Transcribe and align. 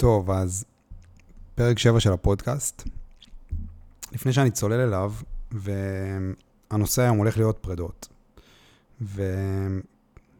טוב, 0.00 0.30
אז 0.30 0.64
פרק 1.54 1.78
7 1.78 2.00
של 2.00 2.12
הפודקאסט. 2.12 2.88
לפני 4.12 4.32
שאני 4.32 4.50
צולל 4.50 4.80
אליו, 4.80 5.12
והנושא 5.52 7.02
היום 7.02 7.16
הולך 7.18 7.36
להיות 7.36 7.58
פרדות. 7.58 8.08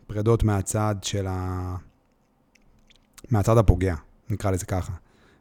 ופרדות 0.06 0.42
מהצד 0.42 0.94
של 1.02 1.26
ה... 1.26 1.76
מהצד 3.30 3.58
הפוגע, 3.58 3.94
נקרא 4.30 4.50
לזה 4.50 4.66
ככה. 4.66 4.92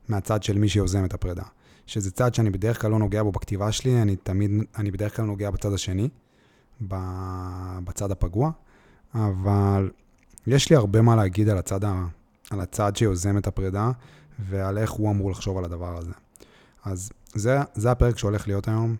מהצד 0.07 0.43
של 0.43 0.57
מי 0.57 0.69
שיוזם 0.69 1.05
את 1.05 1.13
הפרידה. 1.13 1.43
שזה 1.87 2.11
צד 2.11 2.33
שאני 2.33 2.49
בדרך 2.49 2.81
כלל 2.81 2.91
לא 2.91 2.99
נוגע 2.99 3.23
בו 3.23 3.31
בכתיבה 3.31 3.71
שלי, 3.71 4.01
אני 4.01 4.15
תמיד, 4.15 4.51
אני 4.77 4.91
בדרך 4.91 5.15
כלל 5.15 5.25
נוגע 5.25 5.51
בצד 5.51 5.73
השני, 5.73 6.09
בצד 7.83 8.11
הפגוע, 8.11 8.51
אבל 9.15 9.91
יש 10.47 10.69
לי 10.69 10.75
הרבה 10.75 11.01
מה 11.01 11.15
להגיד 11.15 11.49
על 11.49 11.57
הצד, 11.57 11.83
ה, 11.83 12.05
על 12.49 12.59
הצד 12.59 12.95
שיוזם 12.95 13.37
את 13.37 13.47
הפרידה, 13.47 13.91
ועל 14.39 14.77
איך 14.77 14.91
הוא 14.91 15.11
אמור 15.11 15.31
לחשוב 15.31 15.57
על 15.57 15.65
הדבר 15.65 15.97
הזה. 15.97 16.11
אז 16.85 17.11
זה, 17.33 17.59
זה 17.73 17.91
הפרק 17.91 18.17
שהולך 18.17 18.47
להיות 18.47 18.67
היום, 18.67 18.95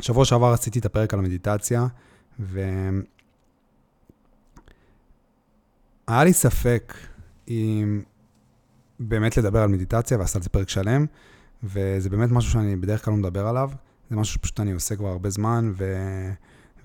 ושבוע 0.00 0.24
שעבר 0.24 0.52
עשיתי 0.52 0.78
את 0.78 0.86
הפרק 0.86 1.14
על 1.14 1.20
המדיטציה, 1.20 1.86
והיה 2.38 3.02
לי 6.08 6.32
ספק 6.32 6.94
אם 7.48 8.02
באמת 9.00 9.36
לדבר 9.36 9.62
על 9.62 9.68
מדיטציה, 9.68 10.18
ועשה 10.18 10.38
על 10.38 10.42
זה 10.42 10.48
פרק 10.48 10.68
שלם, 10.68 11.06
וזה 11.62 12.10
באמת 12.10 12.30
משהו 12.30 12.52
שאני 12.52 12.76
בדרך 12.76 13.04
כלל 13.04 13.14
לא 13.14 13.18
מדבר 13.18 13.46
עליו, 13.46 13.70
זה 14.10 14.16
משהו 14.16 14.34
שפשוט 14.34 14.60
אני 14.60 14.72
עושה 14.72 14.96
כבר 14.96 15.08
הרבה 15.08 15.30
זמן, 15.30 15.72
ו... 15.76 15.94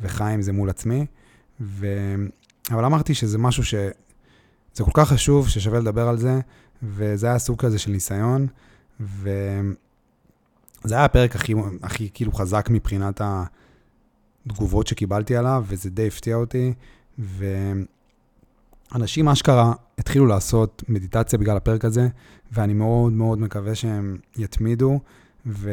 וחי 0.01 0.33
עם 0.33 0.41
זה 0.41 0.53
מול 0.53 0.69
עצמי, 0.69 1.05
ו... 1.61 1.87
אבל 2.71 2.85
אמרתי 2.85 3.13
שזה 3.13 3.37
משהו 3.37 3.63
ש... 3.63 3.73
זה 4.73 4.83
כל 4.83 4.91
כך 4.93 5.09
חשוב 5.09 5.49
ששווה 5.49 5.79
לדבר 5.79 6.07
על 6.07 6.17
זה, 6.17 6.39
וזה 6.83 7.27
היה 7.27 7.39
סוג 7.39 7.59
כזה 7.59 7.79
של 7.79 7.91
ניסיון, 7.91 8.47
וזה 8.99 9.35
היה 10.91 11.05
הפרק 11.05 11.35
הכי, 11.35 11.53
הכי 11.83 12.09
כאילו 12.13 12.31
חזק 12.31 12.67
מבחינת 12.69 13.21
התגובות 14.45 14.87
שקיבלתי 14.87 15.35
עליו, 15.35 15.63
וזה 15.67 15.89
די 15.89 16.07
הפתיע 16.07 16.35
אותי, 16.35 16.73
ואנשים 18.91 19.29
אשכרה 19.29 19.73
התחילו 19.97 20.25
לעשות 20.25 20.83
מדיטציה 20.89 21.39
בגלל 21.39 21.57
הפרק 21.57 21.85
הזה, 21.85 22.07
ואני 22.51 22.73
מאוד 22.73 23.13
מאוד 23.13 23.39
מקווה 23.39 23.75
שהם 23.75 24.17
יתמידו, 24.37 24.99
ו... 25.45 25.71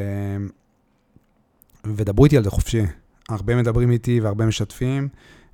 ודברו 1.84 2.24
איתי 2.24 2.36
על 2.36 2.44
זה 2.44 2.50
חופשי. 2.50 2.82
הרבה 3.28 3.56
מדברים 3.56 3.90
איתי 3.90 4.20
והרבה 4.20 4.46
משתפים 4.46 5.08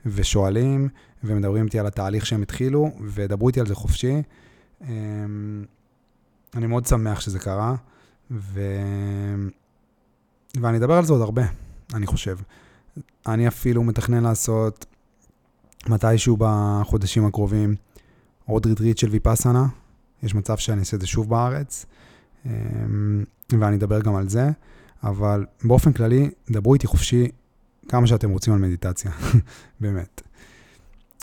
ושואלים, 0.06 0.88
ומדברים 1.26 1.64
איתי 1.64 1.78
על 1.78 1.86
התהליך 1.86 2.26
שהם 2.26 2.42
התחילו, 2.42 2.90
ודברו 3.00 3.48
איתי 3.48 3.60
על 3.60 3.66
זה 3.66 3.74
חופשי. 3.74 4.22
אמ, 4.82 5.64
אני 6.54 6.66
מאוד 6.66 6.86
שמח 6.86 7.20
שזה 7.20 7.38
קרה, 7.38 7.74
ו... 8.30 8.60
ואני 10.60 10.78
אדבר 10.78 10.94
על 10.94 11.04
זה 11.04 11.12
עוד 11.12 11.22
הרבה, 11.22 11.42
אני 11.94 12.06
חושב. 12.06 12.36
אני 13.26 13.48
אפילו 13.48 13.82
מתכנן 13.82 14.22
לעשות 14.22 14.86
מתישהו 15.88 16.36
בחודשים 16.40 17.26
הקרובים 17.26 17.74
עוד 18.46 18.66
ריטריט 18.66 18.98
של 18.98 19.10
ויפאסנה. 19.10 19.66
יש 20.22 20.34
מצב 20.34 20.56
שאני 20.56 20.80
אעשה 20.80 20.96
את 20.96 21.00
זה 21.00 21.06
שוב 21.06 21.30
בארץ, 21.30 21.86
אמ, 22.46 22.50
ואני 23.52 23.76
אדבר 23.76 24.00
גם 24.00 24.16
על 24.16 24.28
זה, 24.28 24.50
אבל 25.02 25.46
באופן 25.64 25.92
כללי, 25.92 26.30
דברו 26.50 26.74
איתי 26.74 26.86
חופשי 26.86 27.28
כמה 27.88 28.06
שאתם 28.06 28.30
רוצים 28.30 28.52
על 28.52 28.58
מדיטציה, 28.58 29.10
באמת. 29.80 30.25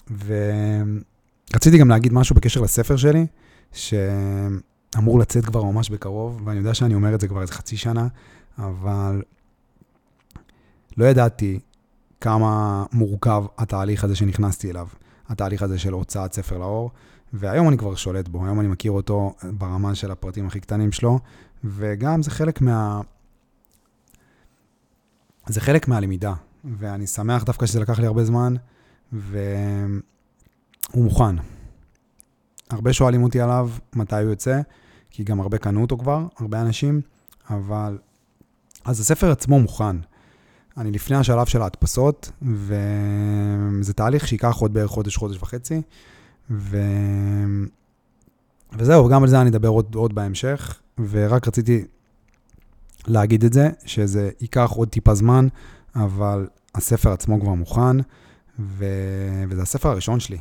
ורציתי 0.08 1.78
גם 1.78 1.90
להגיד 1.90 2.14
משהו 2.14 2.36
בקשר 2.36 2.62
לספר 2.62 2.96
שלי, 2.96 3.26
שאמור 3.72 5.20
לצאת 5.20 5.46
כבר 5.46 5.64
ממש 5.64 5.90
בקרוב, 5.90 6.42
ואני 6.46 6.58
יודע 6.58 6.74
שאני 6.74 6.94
אומר 6.94 7.16
את 7.16 7.22
זה 7.22 7.28
כבר 7.28 7.42
איזה 7.42 7.54
חצי 7.54 7.78
שנה, 7.78 8.08
אבל 8.58 9.22
לא 10.98 11.06
ידעתי 11.06 11.60
כמה 12.22 12.86
מורכב 12.92 13.44
התהליך 13.58 14.04
הזה 14.04 14.16
שנכנסתי 14.16 14.72
אליו, 14.72 14.88
התהליך 15.30 15.62
הזה 15.64 15.80
של 15.80 15.94
הוצאת 15.94 16.34
ספר 16.34 16.58
לאור, 16.58 16.92
והיום 17.34 17.70
אני 17.70 17.78
כבר 17.78 17.96
שולט 17.96 18.28
בו, 18.28 18.46
היום 18.46 18.60
אני 18.60 18.68
מכיר 18.68 18.92
אותו 18.92 19.36
ברמה 19.44 19.96
של 19.96 20.12
הפרטים 20.12 20.48
הכי 20.48 20.60
קטנים 20.60 20.92
שלו, 20.92 21.20
וגם 21.64 22.24
זה 22.24 22.32
חלק 22.32 22.62
מה... 22.62 23.02
זה 25.48 25.62
חלק 25.62 25.88
מהלמידה, 25.88 26.34
ואני 26.78 27.08
שמח 27.08 27.44
דווקא 27.44 27.66
שזה 27.66 27.80
לקח 27.80 28.00
לי 28.00 28.06
הרבה 28.06 28.26
זמן, 28.26 28.56
והוא 29.14 31.04
מוכן. 31.04 31.36
הרבה 32.70 32.94
שואלים 32.94 33.24
אותי 33.24 33.42
עליו 33.42 33.70
מתי 33.96 34.16
הוא 34.16 34.30
יוצא, 34.30 34.62
כי 35.10 35.24
גם 35.24 35.40
הרבה 35.40 35.58
קנו 35.58 35.82
אותו 35.82 35.98
כבר, 35.98 36.28
הרבה 36.40 36.62
אנשים, 36.62 37.02
אבל... 37.50 37.98
אז 38.86 39.00
הספר 39.00 39.32
עצמו 39.32 39.60
מוכן. 39.60 39.96
אני 40.78 40.92
לפני 40.92 41.16
השלב 41.16 41.46
של 41.46 41.62
ההדפסות, 41.62 42.32
וזה 42.42 43.94
תהליך 43.94 44.28
שייקח 44.28 44.58
עוד 44.58 44.74
בערך 44.74 44.90
חודש, 44.90 45.18
חודש 45.18 45.38
וחצי, 45.38 45.82
ו... 46.52 46.78
וזהו, 48.78 49.10
גם 49.10 49.24
על 49.24 49.30
זה 49.30 49.42
אני 49.42 49.50
אדבר 49.50 49.68
עוד, 49.68 49.96
עוד 49.96 50.16
בהמשך, 50.16 50.80
ורק 51.10 51.48
רציתי 51.48 51.86
להגיד 53.08 53.46
את 53.46 53.54
זה, 53.54 53.70
שזה 53.86 54.30
ייקח 54.42 54.72
עוד 54.72 54.90
טיפה 54.90 55.16
זמן, 55.16 55.48
אבל 55.96 56.48
הספר 56.76 57.12
עצמו 57.12 57.42
כבר 57.42 57.54
מוכן, 57.54 57.98
ו... 58.60 58.86
וזה 59.50 59.62
הספר 59.62 59.90
הראשון 59.90 60.20
שלי. 60.20 60.38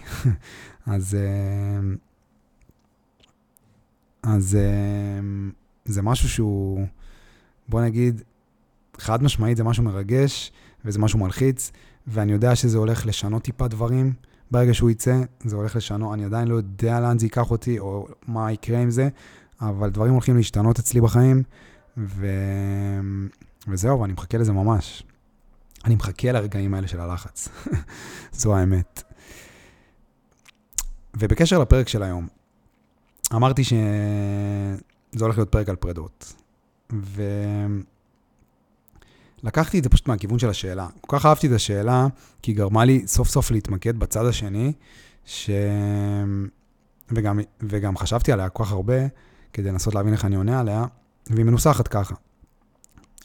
אז, 0.86 1.14
אה, 1.14 1.94
אז 4.22 4.54
אה, 4.54 5.20
זה 5.84 6.02
משהו 6.02 6.28
שהוא, 6.28 6.86
בוא 7.68 7.82
נגיד, 7.82 8.22
חד 8.98 9.22
משמעית 9.22 9.56
זה 9.56 9.64
משהו 9.64 9.82
מרגש, 9.82 10.52
וזה 10.84 10.98
משהו 10.98 11.18
מלחיץ, 11.18 11.72
ואני 12.06 12.32
יודע 12.32 12.56
שזה 12.56 12.78
הולך 12.78 13.06
לשנות 13.06 13.42
טיפה 13.42 13.68
דברים. 13.68 14.12
ברגע 14.50 14.74
שהוא 14.74 14.90
יצא, 14.90 15.20
זה 15.44 15.56
הולך 15.56 15.76
לשנות, 15.76 16.14
אני 16.14 16.24
עדיין 16.24 16.48
לא 16.48 16.54
יודע 16.54 17.00
לאן 17.00 17.18
זה 17.18 17.26
ייקח 17.26 17.50
אותי, 17.50 17.78
או 17.78 18.08
מה 18.28 18.52
יקרה 18.52 18.78
עם 18.78 18.90
זה, 18.90 19.08
אבל 19.60 19.90
דברים 19.90 20.12
הולכים 20.12 20.36
להשתנות 20.36 20.78
אצלי 20.78 21.00
בחיים, 21.00 21.42
ו... 21.96 22.26
וזהו, 23.68 24.04
אני 24.04 24.12
מחכה 24.12 24.38
לזה 24.38 24.52
ממש. 24.52 25.02
אני 25.84 25.94
מחכה 25.94 26.32
לרגעים 26.32 26.74
האלה 26.74 26.88
של 26.88 27.00
הלחץ. 27.00 27.48
זו 28.40 28.56
האמת. 28.56 29.02
ובקשר 31.16 31.58
לפרק 31.58 31.88
של 31.88 32.02
היום, 32.02 32.28
אמרתי 33.34 33.64
שזה 33.64 35.24
הולך 35.24 35.36
להיות 35.36 35.52
פרק 35.52 35.68
על 35.68 35.76
פרדות. 35.76 36.32
ולקחתי 39.42 39.78
את 39.78 39.84
זה 39.84 39.90
פשוט 39.90 40.08
מהכיוון 40.08 40.38
של 40.38 40.48
השאלה. 40.48 40.88
כל 41.00 41.18
כך 41.18 41.26
אהבתי 41.26 41.46
את 41.46 41.52
השאלה, 41.52 42.06
כי 42.42 42.50
היא 42.50 42.56
גרמה 42.56 42.84
לי 42.84 43.06
סוף 43.06 43.28
סוף 43.28 43.50
להתמקד 43.50 43.98
בצד 43.98 44.26
השני, 44.26 44.72
ש... 45.24 45.50
וגם, 47.10 47.40
וגם 47.60 47.96
חשבתי 47.96 48.32
עליה 48.32 48.48
כל 48.48 48.64
כך 48.64 48.72
הרבה, 48.72 49.06
כדי 49.52 49.68
לנסות 49.68 49.94
להבין 49.94 50.12
איך 50.12 50.24
אני 50.24 50.36
עונה 50.36 50.60
עליה, 50.60 50.84
והיא 51.30 51.44
מנוסחת 51.44 51.88
ככה. 51.88 52.14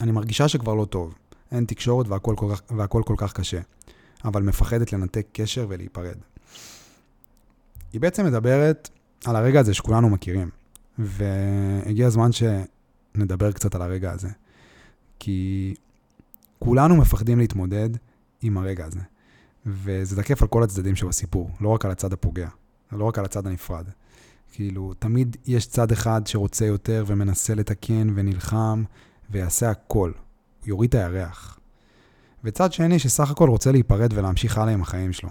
אני 0.00 0.12
מרגישה 0.12 0.48
שכבר 0.48 0.74
לא 0.74 0.84
טוב. 0.84 1.14
אין 1.52 1.64
תקשורת 1.64 2.08
והכל 2.08 2.34
כל 2.36 2.54
כך, 2.54 2.62
והכל 2.76 3.02
כל 3.06 3.14
כך 3.16 3.32
קשה, 3.32 3.60
אבל 4.24 4.42
מפחדת 4.42 4.92
לנתק 4.92 5.26
קשר 5.32 5.66
ולהיפרד. 5.68 6.16
היא 7.92 8.00
בעצם 8.00 8.26
מדברת 8.26 8.90
על 9.24 9.36
הרגע 9.36 9.60
הזה 9.60 9.74
שכולנו 9.74 10.08
מכירים, 10.10 10.50
והגיע 10.98 12.06
הזמן 12.06 12.30
שנדבר 12.32 13.52
קצת 13.52 13.74
על 13.74 13.82
הרגע 13.82 14.12
הזה. 14.12 14.28
כי 15.18 15.74
כולנו 16.58 16.96
מפחדים 16.96 17.38
להתמודד 17.38 17.90
עם 18.42 18.58
הרגע 18.58 18.84
הזה, 18.84 19.00
וזה 19.66 20.16
תקף 20.16 20.42
על 20.42 20.48
כל 20.48 20.62
הצדדים 20.62 20.96
שבסיפור, 20.96 21.50
לא 21.60 21.68
רק 21.68 21.84
על 21.84 21.90
הצד 21.90 22.12
הפוגע, 22.12 22.48
לא 22.92 23.04
רק 23.04 23.18
על 23.18 23.24
הצד 23.24 23.46
הנפרד. 23.46 23.84
כאילו, 24.52 24.94
תמיד 24.98 25.36
יש 25.46 25.66
צד 25.66 25.92
אחד 25.92 26.26
שרוצה 26.26 26.64
יותר 26.66 27.04
ומנסה 27.06 27.54
לתקן 27.54 28.08
ונלחם 28.14 28.84
ויעשה 29.30 29.70
הכל, 29.70 30.12
יוריד 30.68 30.88
את 30.88 30.94
הירח. 30.94 31.58
וצד 32.44 32.72
שני 32.72 32.98
שסך 32.98 33.30
הכל 33.30 33.48
רוצה 33.48 33.72
להיפרד 33.72 34.12
ולהמשיך 34.12 34.58
הלאה 34.58 34.72
עם 34.72 34.82
החיים 34.82 35.12
שלו. 35.12 35.28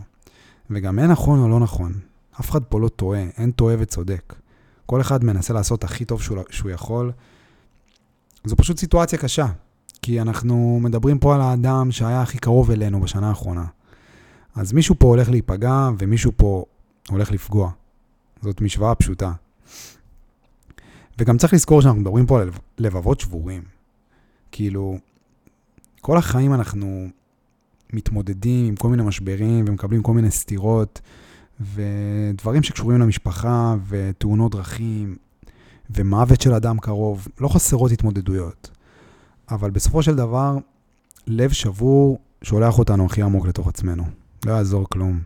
וגם 0.70 1.00
אין 1.00 1.12
נכון 1.12 1.40
או 1.40 1.50
לא 1.50 1.60
נכון. 1.60 1.94
אף 2.40 2.50
אחד 2.50 2.64
פה 2.64 2.80
לא 2.80 2.88
טועה, 2.88 3.24
אין 3.38 3.52
טועה 3.52 3.76
וצודק. 3.80 4.36
כל 4.86 5.02
אחד 5.02 5.24
מנסה 5.24 5.54
לעשות 5.54 5.84
הכי 5.84 6.06
טוב 6.06 6.22
שהוא, 6.22 6.38
שהוא 6.50 6.72
יכול. 6.72 7.12
זו 8.46 8.56
פשוט 8.56 8.80
סיטואציה 8.80 9.20
קשה, 9.20 9.46
כי 10.02 10.22
אנחנו 10.22 10.80
מדברים 10.82 11.20
פה 11.20 11.36
על 11.36 11.42
האדם 11.42 11.92
שהיה 11.92 12.22
הכי 12.22 12.38
קרוב 12.38 12.72
אלינו 12.72 13.02
בשנה 13.02 13.30
האחרונה. 13.30 13.66
אז 14.56 14.74
מישהו 14.74 14.96
פה 15.00 15.08
הולך 15.08 15.30
להיפגע 15.30 15.90
ומישהו 16.00 16.32
פה 16.36 16.66
הולך 17.10 17.32
לפגוע. 17.32 17.72
זאת 18.42 18.62
משוואה 18.62 18.96
פשוטה. 18.96 19.32
וגם 21.20 21.38
צריך 21.38 21.54
לזכור 21.54 21.82
שאנחנו 21.82 22.02
מדברים 22.02 22.26
פה 22.26 22.42
על 22.42 22.50
לבבות 22.78 23.20
שבורים. 23.20 23.64
כאילו, 24.52 24.98
כל 26.02 26.18
החיים 26.18 26.54
אנחנו 26.54 27.08
מתמודדים 27.94 28.66
עם 28.66 28.76
כל 28.76 28.90
מיני 28.90 29.04
משברים 29.04 29.66
ומקבלים 29.68 30.04
כל 30.04 30.14
מיני 30.14 30.32
סתירות, 30.32 31.02
ודברים 31.74 32.64
שקשורים 32.64 33.00
למשפחה, 33.00 33.76
ותאונות 33.88 34.52
דרכים, 34.52 35.16
ומוות 35.90 36.42
של 36.42 36.54
אדם 36.54 36.80
קרוב, 36.80 37.28
לא 37.40 37.48
חסרות 37.48 37.92
התמודדויות. 37.92 38.70
אבל 39.52 39.70
בסופו 39.70 40.04
של 40.04 40.16
דבר, 40.16 40.58
לב 41.28 41.52
שבור 41.52 42.20
שולח 42.42 42.80
אותנו 42.80 43.06
הכי 43.06 43.22
עמוק 43.22 43.48
לתוך 43.48 43.68
עצמנו. 43.68 44.04
לא 44.46 44.52
יעזור 44.52 44.90
כלום. 44.90 45.20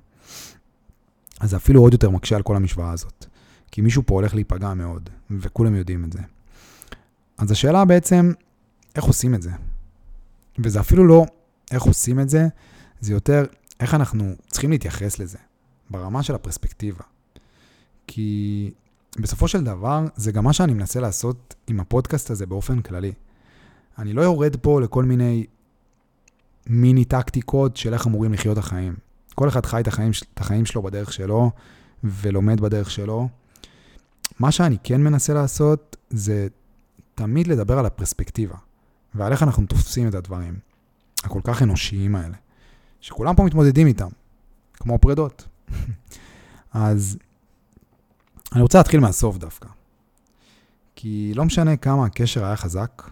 אז 1.40 1.50
זה 1.50 1.58
אפילו 1.58 1.82
עוד 1.82 1.94
יותר 1.94 2.10
מקשה 2.10 2.36
על 2.36 2.42
כל 2.42 2.56
המשוואה 2.56 2.92
הזאת. 2.92 3.26
כי 3.72 3.82
מישהו 3.82 4.04
פה 4.06 4.16
הולך 4.16 4.36
להיפגע 4.36 4.74
מאוד, 4.74 5.10
וכולם 5.32 5.76
יודעים 5.76 6.04
את 6.04 6.14
זה. 6.14 6.20
אז 7.38 7.52
השאלה 7.52 7.86
בעצם, 7.86 8.32
איך 8.96 9.04
עושים 9.04 9.36
את 9.36 9.42
זה? 9.42 9.52
וזה 10.60 10.80
אפילו 10.80 11.08
לא 11.08 11.26
איך 11.72 11.84
עושים 11.84 12.20
את 12.20 12.30
זה, 12.30 12.48
זה 13.02 13.14
יותר 13.14 13.46
איך 13.80 13.94
אנחנו 13.94 14.34
צריכים 14.48 14.72
להתייחס 14.72 15.20
לזה, 15.20 15.38
ברמה 15.90 16.24
של 16.24 16.36
הפרספקטיבה. 16.36 17.04
כי 18.08 18.72
בסופו 19.20 19.48
של 19.48 19.64
דבר, 19.64 20.06
זה 20.16 20.32
גם 20.32 20.44
מה 20.44 20.54
שאני 20.54 20.74
מנסה 20.74 21.00
לעשות 21.00 21.56
עם 21.68 21.80
הפודקאסט 21.80 22.30
הזה 22.30 22.46
באופן 22.46 22.82
כללי. 22.82 23.14
אני 23.98 24.14
לא 24.14 24.22
יורד 24.22 24.56
פה 24.56 24.82
לכל 24.82 25.04
מיני 25.04 25.46
מיני 26.68 27.06
טקטיקות 27.06 27.78
של 27.78 27.94
איך 27.94 28.08
אמורים 28.08 28.34
לחיות 28.34 28.58
החיים. 28.58 28.96
כל 29.36 29.48
אחד 29.48 29.66
חי 29.66 29.82
את 29.82 29.88
החיים, 29.88 30.12
את 30.34 30.40
החיים 30.40 30.66
שלו 30.66 30.82
בדרך 30.82 31.14
שלו, 31.14 31.52
ולומד 32.04 32.62
בדרך 32.62 32.92
שלו. 32.92 33.30
מה 34.40 34.52
שאני 34.52 34.78
כן 34.84 35.02
מנסה 35.04 35.34
לעשות, 35.34 35.98
זה 36.10 36.48
תמיד 37.16 37.48
לדבר 37.48 37.80
על 37.80 37.86
הפרספקטיבה, 37.86 38.56
ועל 39.16 39.32
איך 39.32 39.44
אנחנו 39.44 39.66
תופסים 39.66 40.08
את 40.08 40.16
הדברים, 40.16 40.60
הכל 41.24 41.40
כך 41.44 41.62
אנושיים 41.62 42.16
האלה, 42.16 42.36
שכולם 43.02 43.36
פה 43.36 43.44
מתמודדים 43.44 43.88
איתם, 43.88 44.10
כמו 44.74 45.00
פרדות. 45.00 45.48
אז 46.74 47.18
אני 48.54 48.62
רוצה 48.62 48.78
להתחיל 48.78 49.00
מהסוף 49.00 49.38
דווקא. 49.38 49.70
כי 50.96 51.34
לא 51.36 51.46
משנה 51.46 51.78
כמה 51.78 52.06
הקשר 52.06 52.46
היה 52.46 52.56
חזק, 52.56 53.10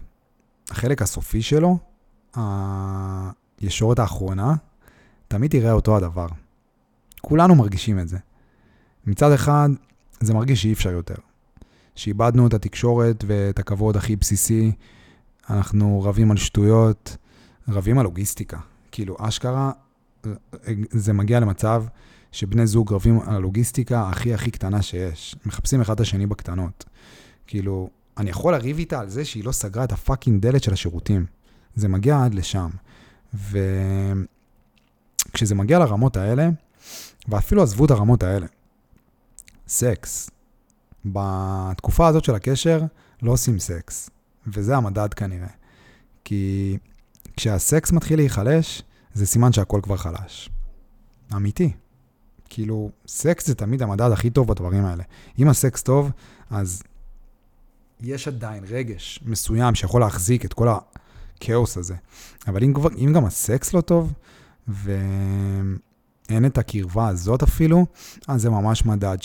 החלק 0.70 1.02
הסופי 1.02 1.42
שלו, 1.42 1.78
הישורת 3.60 3.98
האחרונה, 3.98 4.54
תמיד 5.28 5.50
תראה 5.50 5.72
אותו 5.72 5.96
הדבר. 5.96 6.26
כולנו 7.20 7.54
מרגישים 7.54 7.98
את 7.98 8.08
זה. 8.08 8.18
מצד 9.06 9.32
אחד, 9.32 9.68
זה 10.20 10.34
מרגיש 10.34 10.62
שאי 10.62 10.72
אפשר 10.72 10.90
יותר. 10.90 11.14
שאיבדנו 11.94 12.46
את 12.46 12.54
התקשורת 12.54 13.24
ואת 13.26 13.58
הכבוד 13.58 13.96
הכי 13.96 14.16
בסיסי, 14.16 14.72
אנחנו 15.50 16.02
רבים 16.02 16.30
על 16.30 16.36
שטויות, 16.36 17.16
רבים 17.68 17.98
על 17.98 18.04
לוגיסטיקה. 18.04 18.58
כאילו, 18.92 19.16
אשכרה, 19.18 19.72
זה 20.90 21.12
מגיע 21.12 21.40
למצב 21.40 21.84
שבני 22.32 22.66
זוג 22.66 22.92
רבים 22.92 23.20
על 23.20 23.34
הלוגיסטיקה 23.34 24.08
הכי 24.08 24.34
הכי 24.34 24.50
קטנה 24.50 24.82
שיש. 24.82 25.36
מחפשים 25.46 25.80
אחד 25.80 25.94
את 25.94 26.00
השני 26.00 26.26
בקטנות. 26.26 26.84
כאילו, 27.46 27.90
אני 28.18 28.30
יכול 28.30 28.52
לריב 28.52 28.78
איתה 28.78 29.00
על 29.00 29.08
זה 29.08 29.24
שהיא 29.24 29.44
לא 29.44 29.52
סגרה 29.52 29.84
את 29.84 29.92
ה 29.92 29.98
fucking 29.98 30.42
דלת 30.42 30.62
של 30.62 30.72
השירותים. 30.72 31.26
זה 31.74 31.88
מגיע 31.88 32.24
עד 32.24 32.34
לשם. 32.34 32.70
וכשזה 33.34 34.24
מגיע 35.54 35.78
לרמות 35.78 36.16
האלה, 36.16 36.48
ואפילו 37.28 37.62
עזבו 37.62 37.84
את 37.84 37.90
הרמות 37.90 38.22
האלה, 38.22 38.46
סקס. 39.68 40.30
בתקופה 41.04 42.08
הזאת 42.08 42.24
של 42.24 42.34
הקשר 42.34 42.82
לא 43.22 43.32
עושים 43.32 43.58
סקס, 43.58 44.10
וזה 44.46 44.76
המדד 44.76 45.14
כנראה. 45.14 45.48
כי 46.24 46.76
כשהסקס 47.36 47.92
מתחיל 47.92 48.18
להיחלש, 48.18 48.82
זה 49.14 49.26
סימן 49.26 49.52
שהכל 49.52 49.80
כבר 49.82 49.96
חלש. 49.96 50.50
אמיתי. 51.36 51.72
כאילו, 52.48 52.90
סקס 53.06 53.46
זה 53.46 53.54
תמיד 53.54 53.82
המדד 53.82 54.10
הכי 54.12 54.30
טוב 54.30 54.48
בדברים 54.48 54.84
האלה. 54.84 55.04
אם 55.38 55.48
הסקס 55.48 55.82
טוב, 55.82 56.10
אז 56.50 56.82
יש 58.00 58.28
עדיין 58.28 58.64
רגש 58.68 59.20
מסוים 59.26 59.74
שיכול 59.74 60.00
להחזיק 60.00 60.44
את 60.44 60.52
כל 60.52 60.68
הכאוס 60.68 61.76
הזה. 61.76 61.94
אבל 62.46 62.64
אם, 62.64 62.74
כבר, 62.74 62.88
אם 62.98 63.12
גם 63.14 63.24
הסקס 63.24 63.74
לא 63.74 63.80
טוב, 63.80 64.12
ואין 64.68 66.46
את 66.46 66.58
הקרבה 66.58 67.08
הזאת 67.08 67.42
אפילו, 67.42 67.86
אז 68.28 68.42
זה 68.42 68.50
ממש 68.50 68.84
מדד 68.84 69.16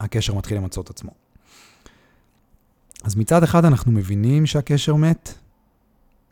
שהקשר 0.00 0.34
מתחיל 0.34 0.56
למצות 0.56 0.90
עצמו. 0.90 1.10
אז 3.08 3.16
מצד 3.16 3.42
אחד 3.42 3.64
אנחנו 3.64 3.92
מבינים 3.92 4.46
שהקשר 4.46 4.94
מת, 4.94 5.34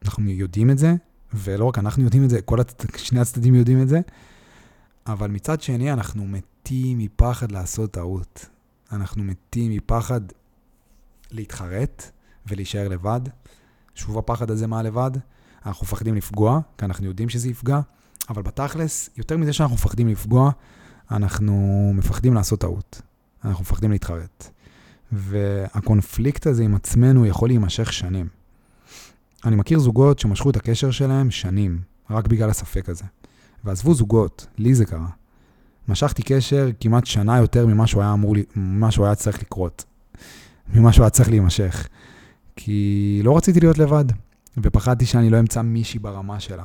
אנחנו 0.04 0.30
יודעים 0.30 0.70
את 0.70 0.78
זה, 0.78 0.94
ולא 1.34 1.64
רק 1.64 1.78
אנחנו 1.78 2.02
יודעים 2.02 2.24
את 2.24 2.30
זה, 2.30 2.42
כל 2.42 2.60
הצד, 2.60 2.88
שני 2.96 3.20
הצדדים 3.20 3.54
יודעים 3.54 3.82
את 3.82 3.88
זה, 3.88 4.00
אבל 5.06 5.30
מצד 5.30 5.60
שני 5.60 5.92
אנחנו 5.92 6.26
מתים 6.26 6.98
מפחד 6.98 7.52
לעשות 7.52 7.90
טעות. 7.90 8.46
אנחנו 8.92 9.24
מתים 9.24 9.72
מפחד 9.72 10.20
להתחרט 11.30 12.10
ולהישאר 12.46 12.88
לבד. 12.88 13.20
שוב 13.94 14.18
הפחד 14.18 14.50
הזה 14.50 14.66
מה 14.66 14.82
לבד? 14.82 15.10
אנחנו 15.66 15.84
מפחדים 15.84 16.14
לפגוע, 16.14 16.60
כי 16.78 16.84
אנחנו 16.84 17.06
יודעים 17.06 17.28
שזה 17.28 17.48
יפגע, 17.48 17.80
אבל 18.28 18.42
בתכלס, 18.42 19.10
יותר 19.16 19.36
מזה 19.36 19.52
שאנחנו 19.52 19.74
מפחדים 19.74 20.08
לפגוע, 20.08 20.50
אנחנו 21.10 21.92
מפחדים 21.94 22.34
לעשות 22.34 22.60
טעות. 22.60 23.02
אנחנו 23.44 23.62
מפחדים 23.62 23.90
להתחרט. 23.90 24.50
והקונפליקט 25.12 26.46
הזה 26.46 26.62
עם 26.62 26.74
עצמנו 26.74 27.26
יכול 27.26 27.48
להימשך 27.48 27.92
שנים. 27.92 28.28
אני 29.44 29.56
מכיר 29.56 29.78
זוגות 29.78 30.18
שמשכו 30.18 30.50
את 30.50 30.56
הקשר 30.56 30.90
שלהם 30.90 31.30
שנים, 31.30 31.78
רק 32.10 32.26
בגלל 32.26 32.50
הספק 32.50 32.88
הזה. 32.88 33.04
ועזבו 33.64 33.94
זוגות, 33.94 34.46
לי 34.58 34.74
זה 34.74 34.84
קרה. 34.84 35.08
משכתי 35.88 36.22
קשר 36.22 36.68
כמעט 36.80 37.06
שנה 37.06 37.38
יותר 37.38 37.66
ממה 37.66 37.86
שהוא 37.86 38.02
היה 38.02 38.12
אמור, 38.12 38.34
ממה 38.56 38.90
שהוא 38.90 39.06
היה 39.06 39.14
צריך 39.14 39.42
לקרות. 39.42 39.84
ממה 40.74 40.92
שהוא 40.92 41.04
היה 41.04 41.10
צריך 41.10 41.28
להימשך. 41.28 41.88
כי 42.56 43.20
לא 43.24 43.36
רציתי 43.36 43.60
להיות 43.60 43.78
לבד, 43.78 44.04
ופחדתי 44.58 45.06
שאני 45.06 45.30
לא 45.30 45.40
אמצא 45.40 45.62
מישהי 45.62 45.98
ברמה 45.98 46.40
שלה. 46.40 46.64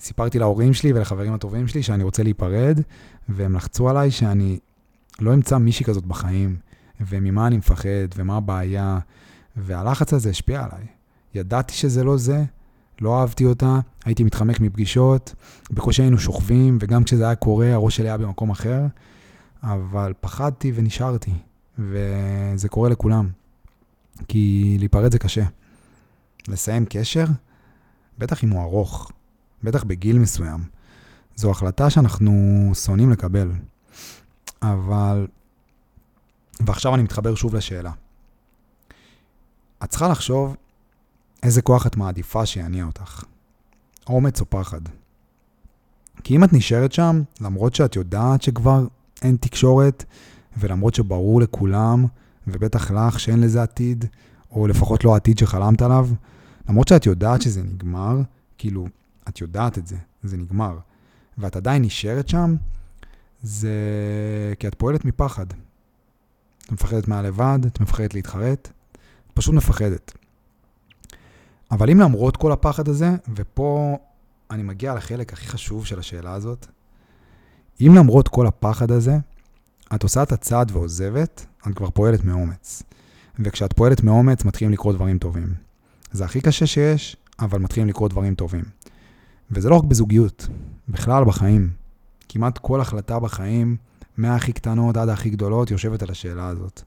סיפרתי 0.00 0.38
להורים 0.38 0.74
שלי 0.74 0.92
ולחברים 0.92 1.32
הטובים 1.32 1.68
שלי 1.68 1.82
שאני 1.82 2.02
רוצה 2.02 2.22
להיפרד, 2.22 2.80
והם 3.28 3.56
לחצו 3.56 3.88
עליי 3.88 4.10
שאני 4.10 4.58
לא 5.20 5.34
אמצא 5.34 5.58
מישהי 5.58 5.84
כזאת 5.84 6.06
בחיים, 6.06 6.56
וממה 7.08 7.46
אני 7.46 7.56
מפחד, 7.56 7.88
ומה 8.16 8.36
הבעיה, 8.36 8.98
והלחץ 9.56 10.12
הזה 10.12 10.30
השפיע 10.30 10.64
עליי. 10.64 10.86
ידעתי 11.34 11.74
שזה 11.74 12.04
לא 12.04 12.16
זה, 12.16 12.44
לא 13.00 13.20
אהבתי 13.20 13.44
אותה, 13.44 13.80
הייתי 14.04 14.24
מתחמק 14.24 14.60
מפגישות, 14.60 15.34
בקושי 15.70 16.02
היינו 16.02 16.18
שוכבים, 16.18 16.78
וגם 16.80 17.04
כשזה 17.04 17.24
היה 17.24 17.34
קורה, 17.34 17.72
הראש 17.72 17.96
שלי 17.96 18.08
היה 18.08 18.16
במקום 18.16 18.50
אחר, 18.50 18.86
אבל 19.62 20.12
פחדתי 20.20 20.72
ונשארתי, 20.74 21.32
וזה 21.78 22.68
קורה 22.68 22.88
לכולם. 22.88 23.28
כי 24.28 24.76
להיפרד 24.78 25.12
זה 25.12 25.18
קשה. 25.18 25.44
לסיים 26.48 26.84
קשר, 26.88 27.24
בטח 28.18 28.44
אם 28.44 28.50
הוא 28.50 28.62
ארוך, 28.62 29.12
בטח 29.62 29.84
בגיל 29.84 30.18
מסוים, 30.18 30.60
זו 31.36 31.50
החלטה 31.50 31.90
שאנחנו 31.90 32.70
שונאים 32.74 33.10
לקבל. 33.10 33.50
אבל... 34.62 35.26
ועכשיו 36.66 36.94
אני 36.94 37.02
מתחבר 37.02 37.34
שוב 37.34 37.54
לשאלה. 37.54 37.92
את 39.84 39.88
צריכה 39.88 40.08
לחשוב 40.08 40.56
איזה 41.42 41.62
כוח 41.62 41.86
את 41.86 41.96
מעדיפה 41.96 42.46
שיניע 42.46 42.84
אותך. 42.84 43.24
אומץ 44.06 44.40
או 44.40 44.50
פחד. 44.50 44.80
כי 46.24 46.36
אם 46.36 46.44
את 46.44 46.52
נשארת 46.52 46.92
שם, 46.92 47.22
למרות 47.40 47.74
שאת 47.74 47.96
יודעת 47.96 48.42
שכבר 48.42 48.86
אין 49.22 49.36
תקשורת, 49.40 50.04
ולמרות 50.56 50.94
שברור 50.94 51.40
לכולם, 51.40 52.06
ובטח 52.46 52.90
לך 52.90 53.20
שאין 53.20 53.40
לזה 53.40 53.62
עתיד, 53.62 54.04
או 54.50 54.66
לפחות 54.66 55.04
לא 55.04 55.14
העתיד 55.14 55.38
שחלמת 55.38 55.82
עליו, 55.82 56.08
למרות 56.68 56.88
שאת 56.88 57.06
יודעת 57.06 57.42
שזה 57.42 57.62
נגמר, 57.62 58.20
כאילו, 58.58 58.86
את 59.28 59.40
יודעת 59.40 59.78
את 59.78 59.86
זה, 59.86 59.96
זה 60.22 60.36
נגמר, 60.36 60.78
ואת 61.38 61.56
עדיין 61.56 61.82
נשארת 61.82 62.28
שם, 62.28 62.56
זה 63.42 63.74
כי 64.58 64.68
את 64.68 64.74
פועלת 64.74 65.04
מפחד. 65.04 65.46
את 66.66 66.72
מפחדת 66.72 67.08
מהלבד, 67.08 67.58
את 67.66 67.80
מפחדת 67.80 68.14
להתחרט, 68.14 68.70
את 69.26 69.32
פשוט 69.34 69.54
מפחדת. 69.54 70.12
אבל 71.70 71.90
אם 71.90 72.00
למרות 72.00 72.36
כל 72.36 72.52
הפחד 72.52 72.88
הזה, 72.88 73.10
ופה 73.34 73.98
אני 74.50 74.62
מגיע 74.62 74.94
לחלק 74.94 75.32
הכי 75.32 75.46
חשוב 75.46 75.86
של 75.86 75.98
השאלה 75.98 76.32
הזאת, 76.32 76.66
אם 77.80 77.94
למרות 77.94 78.28
כל 78.28 78.46
הפחד 78.46 78.90
הזה, 78.90 79.16
את 79.94 80.02
עושה 80.02 80.22
את 80.22 80.32
הצעד 80.32 80.70
ועוזבת, 80.70 81.46
את 81.68 81.74
כבר 81.74 81.90
פועלת 81.90 82.24
מאומץ. 82.24 82.82
וכשאת 83.38 83.72
פועלת 83.72 84.02
מאומץ, 84.02 84.44
מתחילים 84.44 84.72
לקרות 84.72 84.96
דברים 84.96 85.18
טובים. 85.18 85.54
זה 86.12 86.24
הכי 86.24 86.40
קשה 86.40 86.66
שיש, 86.66 87.16
אבל 87.38 87.58
מתחילים 87.58 87.88
לקרות 87.88 88.10
דברים 88.10 88.34
טובים. 88.34 88.64
וזה 89.50 89.68
לא 89.68 89.74
רק 89.74 89.84
בזוגיות, 89.84 90.48
בכלל 90.88 91.24
בחיים. 91.24 91.70
כמעט 92.28 92.58
כל 92.58 92.80
החלטה 92.80 93.18
בחיים, 93.20 93.76
מהכי 94.16 94.52
קטנות 94.52 94.96
עד 94.96 95.08
הכי 95.08 95.30
גדולות, 95.30 95.70
יושבת 95.70 96.02
על 96.02 96.10
השאלה 96.10 96.46
הזאת. 96.46 96.82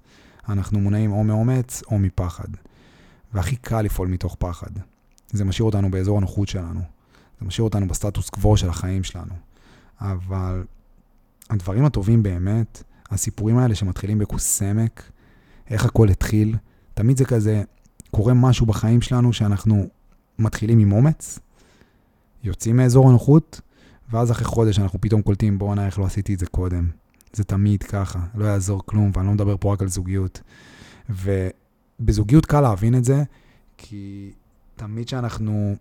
אנחנו 0.49 0.79
מונעים 0.79 1.11
או 1.11 1.23
מאומץ 1.23 1.83
או 1.91 1.99
מפחד. 1.99 2.47
והכי 3.33 3.55
קל 3.55 3.81
לפעול 3.81 4.07
מתוך 4.07 4.35
פחד. 4.39 4.69
זה 5.31 5.45
משאיר 5.45 5.65
אותנו 5.65 5.91
באזור 5.91 6.17
הנוחות 6.17 6.47
שלנו. 6.47 6.81
זה 7.39 7.45
משאיר 7.45 7.63
אותנו 7.63 7.87
בסטטוס 7.87 8.29
קוו 8.29 8.57
של 8.57 8.69
החיים 8.69 9.03
שלנו. 9.03 9.33
אבל 10.01 10.63
הדברים 11.49 11.85
הטובים 11.85 12.23
באמת, 12.23 12.83
הסיפורים 13.09 13.57
האלה 13.57 13.75
שמתחילים 13.75 14.19
בקוסמק, 14.19 15.03
איך 15.69 15.85
הכל 15.85 16.09
התחיל, 16.09 16.55
תמיד 16.93 17.17
זה 17.17 17.25
כזה, 17.25 17.63
קורה 18.11 18.33
משהו 18.33 18.65
בחיים 18.65 19.01
שלנו 19.01 19.33
שאנחנו 19.33 19.87
מתחילים 20.39 20.79
עם 20.79 20.91
אומץ, 20.91 21.39
יוצאים 22.43 22.77
מאזור 22.77 23.09
הנוחות, 23.09 23.61
ואז 24.11 24.31
אחרי 24.31 24.45
חודש 24.45 24.79
אנחנו 24.79 25.01
פתאום 25.01 25.21
קולטים, 25.21 25.57
בואנה, 25.57 25.85
איך 25.85 25.99
לא 25.99 26.05
עשיתי 26.05 26.33
את 26.33 26.39
זה 26.39 26.45
קודם. 26.45 26.89
זה 27.35 27.43
תמיד 27.43 27.83
ככה, 27.83 28.19
לא 28.35 28.45
יעזור 28.45 28.81
כלום, 28.85 29.11
ואני 29.13 29.27
לא 29.27 29.33
מדבר 29.33 29.55
פה 29.59 29.73
רק 29.73 29.81
על 29.81 29.87
זוגיות. 29.87 30.41
ובזוגיות 31.09 32.45
קל 32.45 32.61
להבין 32.61 32.95
את 32.95 33.03
זה, 33.03 33.23
כי 33.77 34.31
תמיד 34.75 35.07
כשאנחנו 35.07 35.75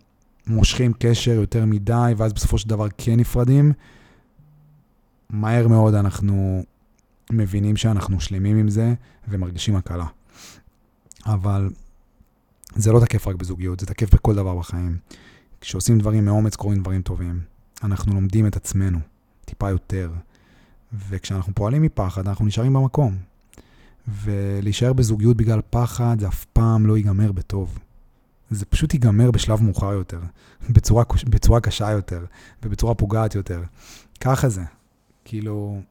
מושכים 0.47 0.93
קשר 0.99 1.31
יותר 1.31 1.65
מדי, 1.65 2.13
ואז 2.17 2.33
בסופו 2.33 2.57
של 2.57 2.69
דבר 2.69 2.87
כן 2.97 3.19
נפרדים, 3.19 3.73
מהר 5.29 5.67
מאוד 5.67 5.93
אנחנו 5.93 6.63
מבינים 7.31 7.77
שאנחנו 7.77 8.19
שלמים 8.19 8.57
עם 8.57 8.69
זה 8.69 8.93
ומרגישים 9.27 9.75
הקלה. 9.75 10.05
אבל 11.25 11.69
זה 12.75 12.91
לא 12.91 12.99
תקף 12.99 13.27
רק 13.27 13.35
בזוגיות, 13.35 13.79
זה 13.79 13.85
תקף 13.85 14.13
בכל 14.13 14.35
דבר 14.35 14.55
בחיים. 14.55 14.97
כשעושים 15.61 15.97
דברים 15.97 16.25
מאומץ 16.25 16.55
קורים 16.55 16.81
דברים 16.81 17.01
טובים. 17.01 17.41
אנחנו 17.83 18.13
לומדים 18.13 18.47
את 18.47 18.55
עצמנו 18.55 18.99
טיפה 19.45 19.69
יותר, 19.69 20.11
וכשאנחנו 21.09 21.55
פועלים 21.55 21.81
מפחד 21.81 22.27
אנחנו 22.27 22.45
נשארים 22.45 22.73
במקום. 22.73 23.17
ולהישאר 24.07 24.93
בזוגיות 24.93 25.37
בגלל 25.37 25.61
פחד 25.69 26.17
זה 26.19 26.27
אף 26.27 26.45
פעם 26.45 26.85
לא 26.85 26.97
ייגמר 26.97 27.31
בטוב. 27.31 27.79
זה 28.49 28.65
פשוט 28.65 28.93
ייגמר 28.93 29.31
בשלב 29.31 29.63
מאוחר 29.63 29.93
יותר, 29.93 30.19
בצורה, 30.69 31.03
בצורה 31.29 31.61
קשה 31.61 31.91
יותר, 31.91 32.25
ובצורה 32.63 32.93
פוגעת 32.93 33.35
יותר. 33.35 33.63
ככה 34.19 34.49
זה. 34.49 34.61
כאילו, 35.25 35.81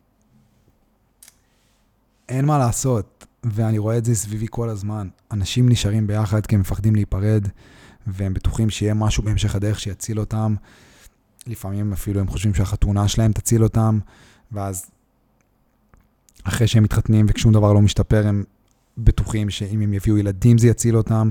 אין 2.28 2.44
מה 2.44 2.58
לעשות, 2.58 3.26
ואני 3.44 3.78
רואה 3.78 3.98
את 3.98 4.04
זה 4.04 4.14
סביבי 4.14 4.46
כל 4.50 4.68
הזמן. 4.68 5.08
אנשים 5.30 5.68
נשארים 5.68 6.06
ביחד 6.06 6.46
כי 6.46 6.54
הם 6.54 6.60
מפחדים 6.60 6.94
להיפרד, 6.94 7.48
והם 8.06 8.34
בטוחים 8.34 8.70
שיהיה 8.70 8.94
משהו 8.94 9.22
בהמשך 9.22 9.54
הדרך 9.54 9.80
שיציל 9.80 10.20
אותם. 10.20 10.54
לפעמים 11.46 11.92
אפילו 11.92 12.20
הם 12.20 12.28
חושבים 12.28 12.54
שהחתונה 12.54 13.08
שלהם 13.08 13.32
תציל 13.32 13.62
אותם, 13.62 13.98
ואז 14.52 14.86
אחרי 16.44 16.66
שהם 16.66 16.82
מתחתנים 16.82 17.26
וכשום 17.28 17.52
דבר 17.52 17.72
לא 17.72 17.80
משתפר, 17.80 18.26
הם 18.26 18.44
בטוחים 18.98 19.50
שאם 19.50 19.80
הם 19.80 19.92
יביאו 19.92 20.18
ילדים 20.18 20.58
זה 20.58 20.68
יציל 20.68 20.96
אותם. 20.96 21.30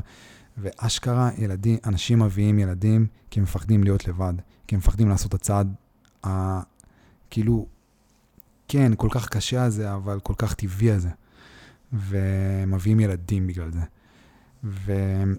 ואשכרה, 0.58 1.30
ילדים, 1.38 1.78
אנשים 1.86 2.20
מביאים 2.20 2.60
ילדים 2.60 3.06
כי 3.30 3.40
הם 3.40 3.44
מפחדים 3.44 3.84
להיות 3.84 4.08
לבד, 4.08 4.34
כי 4.68 4.76
הם 4.76 4.80
מפחדים 4.80 5.10
לעשות 5.10 5.30
את 5.30 5.34
הצעד, 5.34 5.74
ה... 6.26 6.62
כאילו, 7.30 7.66
כן, 8.68 8.92
כל 8.98 9.08
כך 9.12 9.30
קשה 9.30 9.64
הזה, 9.64 9.94
אבל 9.94 10.20
כל 10.20 10.34
כך 10.38 10.54
טבעי 10.54 10.92
הזה. 10.92 11.10
ומביאים 11.94 13.00
ילדים 13.00 13.48
בגלל 13.48 13.72
זה. 13.72 13.82
ואת 14.64 15.34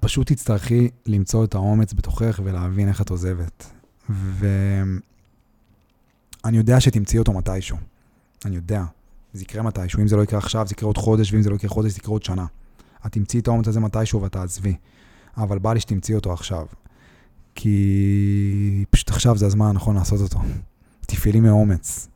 פשוט 0.00 0.32
תצטרכי 0.32 0.90
למצוא 1.06 1.44
את 1.44 1.54
האומץ 1.54 1.92
בתוכך 1.92 2.40
ולהבין 2.44 2.88
איך 2.88 3.00
את 3.00 3.10
עוזבת. 3.10 3.72
ואני 6.44 6.56
יודע 6.56 6.80
שתמצאי 6.80 7.18
אותו 7.18 7.32
מתישהו. 7.32 7.76
אני 8.44 8.56
יודע. 8.56 8.84
זה 9.32 9.42
יקרה 9.42 9.62
מתישהו. 9.62 10.00
אם 10.00 10.08
זה 10.08 10.16
לא 10.16 10.22
יקרה 10.22 10.38
עכשיו, 10.38 10.66
זה 10.66 10.72
יקרה 10.72 10.86
עוד 10.86 10.98
חודש, 10.98 11.32
ואם 11.32 11.42
זה 11.42 11.50
לא 11.50 11.54
יקרה 11.54 11.70
חודש, 11.70 11.92
זה 11.92 11.98
יקרה 11.98 12.12
עוד 12.12 12.22
שנה. 12.22 12.46
את 13.06 13.12
תמצאי 13.12 13.40
את 13.40 13.48
האומץ 13.48 13.68
הזה 13.68 13.80
מתישהו 13.80 14.22
ואת 14.22 14.32
תעזבי. 14.32 14.76
אבל 15.36 15.58
בא 15.58 15.72
לי 15.72 15.80
שתמצאי 15.80 16.14
אותו 16.14 16.32
עכשיו. 16.32 16.66
כי 17.54 18.84
פשוט 18.90 19.10
עכשיו 19.10 19.36
זה 19.36 19.46
הזמן 19.46 19.66
הנכון 19.66 19.96
לעשות 19.96 20.20
אותו. 20.20 20.40
תפעלי 21.00 21.40
מאומץ. 21.40 22.08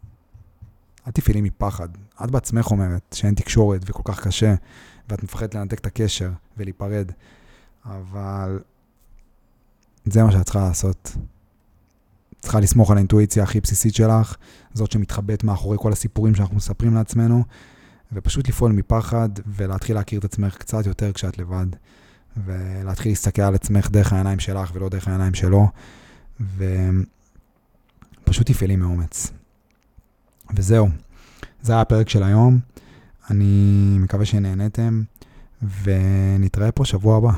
אל 1.06 1.12
תפעלי 1.12 1.40
מפחד. 1.40 1.88
את 2.24 2.30
בעצמך 2.30 2.70
אומרת 2.70 3.16
שאין 3.18 3.34
תקשורת 3.34 3.80
וכל 3.86 4.02
כך 4.04 4.26
קשה, 4.26 4.54
ואת 5.08 5.22
מפחדת 5.22 5.54
לנתק 5.54 5.78
את 5.78 5.86
הקשר 5.86 6.30
ולהיפרד, 6.56 7.12
אבל 7.84 8.58
זה 10.04 10.22
מה 10.22 10.32
שאת 10.32 10.44
צריכה 10.44 10.60
לעשות. 10.60 11.16
צריכה 12.40 12.60
לסמוך 12.60 12.90
על 12.90 12.96
האינטואיציה 12.96 13.42
הכי 13.42 13.60
בסיסית 13.60 13.94
שלך, 13.94 14.36
זאת 14.74 14.92
שמתחבאת 14.92 15.44
מאחורי 15.44 15.76
כל 15.80 15.92
הסיפורים 15.92 16.34
שאנחנו 16.34 16.56
מספרים 16.56 16.94
לעצמנו, 16.94 17.44
ופשוט 18.12 18.48
לפעול 18.48 18.72
מפחד 18.72 19.28
ולהתחיל 19.46 19.96
להכיר 19.96 20.18
את 20.18 20.24
עצמך 20.24 20.56
קצת 20.56 20.86
יותר 20.86 21.12
כשאת 21.12 21.38
לבד, 21.38 21.66
ולהתחיל 22.44 23.12
להסתכל 23.12 23.42
על 23.42 23.54
עצמך 23.54 23.90
דרך 23.90 24.12
העיניים 24.12 24.38
שלך 24.38 24.70
ולא 24.74 24.88
דרך 24.88 25.08
העיניים 25.08 25.34
שלו, 25.34 25.68
ופשוט 28.26 28.46
תפעלי 28.46 28.76
מאומץ. 28.76 29.30
וזהו, 30.56 30.88
זה 31.62 31.72
היה 31.72 31.80
הפרק 31.80 32.08
של 32.08 32.22
היום. 32.22 32.58
אני 33.30 33.96
מקווה 34.00 34.24
שנהניתם, 34.24 35.02
ונתראה 35.82 36.72
פה 36.72 36.84
שבוע 36.84 37.16
הבא. 37.16 37.32